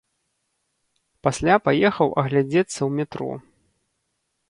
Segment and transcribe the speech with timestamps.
[1.27, 3.33] Пасля паехаў агледзецца ў метро.